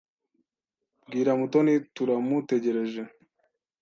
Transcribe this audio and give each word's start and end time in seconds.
Bwira 1.05 1.31
Mutoni 1.39 1.73
turamutegereje. 1.95 3.01